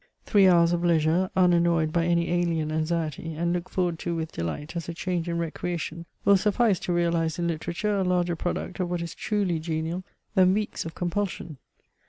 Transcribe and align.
Three 0.25 0.47
hours 0.47 0.73
of 0.73 0.83
leisure, 0.83 1.29
unannoyed 1.35 1.93
by 1.93 2.07
any 2.07 2.31
alien 2.31 2.71
anxiety, 2.71 3.35
and 3.35 3.53
looked 3.53 3.69
forward 3.69 3.99
to 3.99 4.15
with 4.15 4.31
delight 4.31 4.75
as 4.75 4.89
a 4.89 4.95
change 4.95 5.29
and 5.29 5.39
recreation, 5.39 6.07
will 6.25 6.37
suffice 6.37 6.79
to 6.79 6.91
realize 6.91 7.37
in 7.37 7.47
literature 7.47 7.95
a 7.97 8.03
larger 8.03 8.35
product 8.35 8.79
of 8.79 8.89
what 8.89 9.03
is 9.03 9.13
truly 9.13 9.59
genial, 9.59 10.03
than 10.33 10.55
weeks 10.55 10.85
of 10.85 10.95
compulsion. 10.95 11.57